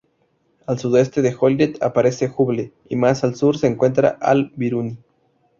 Al 0.65 0.79
sudoeste 0.79 1.21
de 1.21 1.31
Joliet 1.31 1.77
aparece 1.83 2.33
Hubble, 2.35 2.73
y 2.89 2.95
más 2.95 3.23
al 3.23 3.35
sur 3.35 3.55
se 3.59 3.67
encuentra 3.67 4.17
Al-Biruni. 4.19 4.97